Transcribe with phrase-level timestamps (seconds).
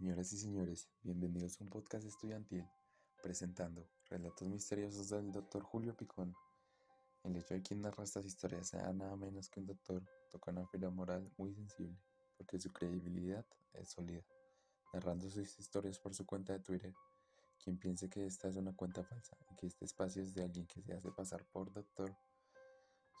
[0.00, 2.64] Señoras y señores, bienvenidos a un podcast estudiantil
[3.22, 5.62] presentando Relatos Misteriosos del Dr.
[5.62, 6.34] Julio Picón.
[7.22, 10.66] El hecho de quien narra estas historias sea nada menos que un doctor toca una
[10.68, 11.98] fibra moral muy sensible,
[12.38, 13.44] porque su credibilidad
[13.74, 14.24] es sólida.
[14.94, 16.94] Narrando sus historias por su cuenta de Twitter,
[17.62, 20.66] quien piense que esta es una cuenta falsa y que este espacio es de alguien
[20.66, 22.16] que se hace pasar por doctor,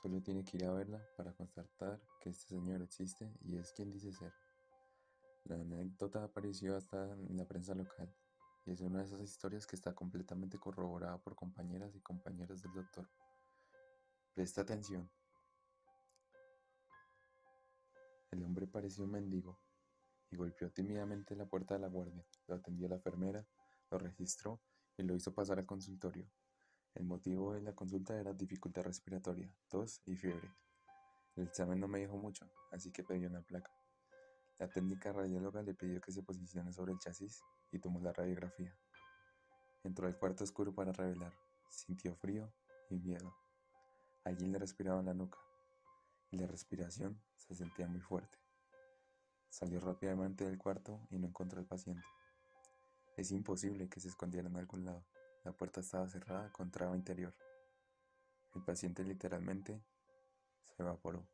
[0.00, 3.90] solo tiene que ir a verla para constatar que este señor existe y es quien
[3.90, 4.32] dice ser.
[5.44, 8.14] La anécdota apareció hasta en la prensa local
[8.66, 12.72] y es una de esas historias que está completamente corroborada por compañeras y compañeros del
[12.72, 13.08] doctor.
[14.34, 15.10] Presta atención.
[18.30, 19.58] El hombre pareció un mendigo
[20.30, 22.24] y golpeó tímidamente la puerta de la guardia.
[22.46, 23.44] Lo atendió la enfermera,
[23.90, 24.60] lo registró
[24.96, 26.30] y lo hizo pasar al consultorio.
[26.94, 30.50] El motivo de la consulta era dificultad respiratoria, tos y fiebre.
[31.36, 33.79] El examen no me dijo mucho, así que pedí una placa.
[34.60, 38.76] La técnica radióloga le pidió que se posicione sobre el chasis y tomó la radiografía.
[39.82, 41.32] Entró al cuarto oscuro para revelar.
[41.70, 42.52] Sintió frío
[42.90, 43.34] y miedo.
[44.22, 45.38] Alguien le respiraba en la nuca
[46.30, 48.36] y la respiración se sentía muy fuerte.
[49.48, 52.04] Salió rápidamente del cuarto y no encontró al paciente.
[53.16, 55.06] Es imposible que se escondiera en algún lado.
[55.42, 57.34] La puerta estaba cerrada con traba interior.
[58.54, 59.82] El paciente literalmente
[60.76, 61.26] se evaporó.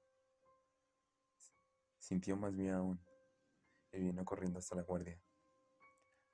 [1.99, 3.01] Sintió más miedo aún
[3.97, 5.21] y vino corriendo hasta la guardia.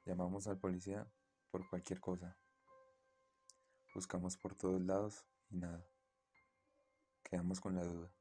[0.05, 1.07] Llamamos al policía
[1.51, 2.37] por cualquier cosa.
[3.95, 5.87] Buscamos por todos lados y nada.
[7.23, 8.13] Quedamos con la duda.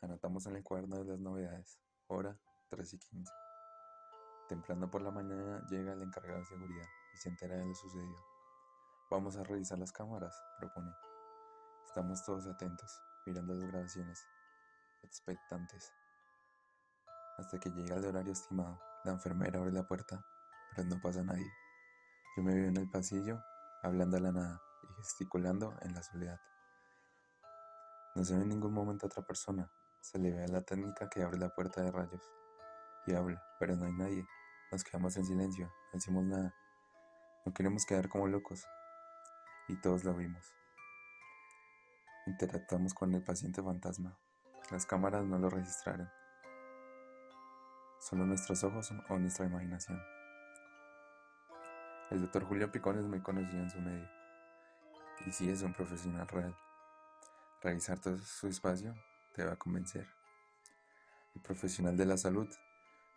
[0.00, 3.32] Anotamos en el cuaderno de las novedades, hora 3 y 15.
[4.48, 8.24] Temprano por la mañana llega el encargado de seguridad y se entera de lo sucedido.
[9.10, 10.92] Vamos a revisar las cámaras, propone.
[11.86, 14.22] Estamos todos atentos, mirando las grabaciones,
[15.02, 15.92] expectantes.
[17.38, 20.24] Hasta que llega el horario estimado, la enfermera abre la puerta,
[20.74, 21.46] pero no pasa nadie.
[22.36, 23.40] Yo me veo en el pasillo,
[23.84, 26.40] hablando a la nada y gesticulando en la soledad.
[28.16, 29.70] No se ve en ningún momento otra persona.
[30.00, 32.22] Se le ve a la técnica que abre la puerta de rayos
[33.06, 34.26] y habla, pero no hay nadie.
[34.72, 36.52] Nos quedamos en silencio, no decimos nada.
[37.46, 38.66] No queremos quedar como locos.
[39.68, 40.44] Y todos lo vimos.
[42.26, 44.18] Interactuamos con el paciente fantasma.
[44.70, 46.10] Las cámaras no lo registraron
[48.08, 50.02] solo nuestros ojos o nuestra imaginación.
[52.10, 54.08] El doctor Julio Picón es muy conocido en su medio
[55.26, 56.56] y sí es un profesional real.
[57.60, 58.94] Revisar todo su espacio
[59.34, 60.06] te va a convencer.
[61.34, 62.48] El profesional de la salud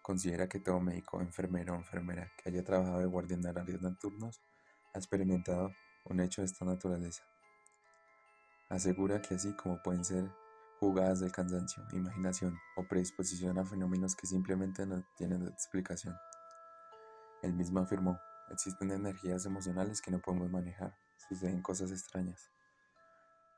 [0.01, 4.41] considera que todo médico, enfermero o enfermera que haya trabajado de guardia en horarios nocturnos
[4.93, 5.71] ha experimentado
[6.03, 7.23] un hecho de esta naturaleza.
[8.67, 10.29] Asegura que así como pueden ser
[10.81, 16.15] jugadas del cansancio, imaginación o predisposición a fenómenos que simplemente no tienen explicación.
[17.43, 18.19] Él mismo afirmó,
[18.49, 20.97] existen energías emocionales que no podemos manejar,
[21.29, 22.49] suceden cosas extrañas.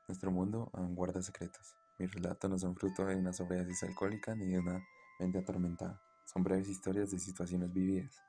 [0.06, 1.74] Nuestro mundo aún guarda secretos.
[1.98, 4.84] Mis relatos no son fruto de una sobredosis alcohólica ni de una
[5.18, 5.98] mente atormentada.
[6.26, 8.20] Son breves historias de situaciones vividas,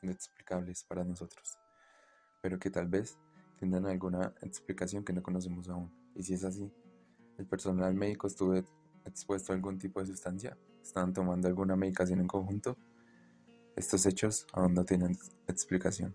[0.00, 1.58] inexplicables para nosotros,
[2.40, 3.18] pero que tal vez
[3.58, 5.92] tengan alguna explicación que no conocemos aún.
[6.14, 6.72] Y si es así,
[7.38, 8.54] el personal médico estuvo
[9.04, 12.76] expuesto a algún tipo de sustancia, estaban tomando alguna medicación en conjunto.
[13.76, 15.18] Estos hechos aún no tienen
[15.48, 16.14] explicación.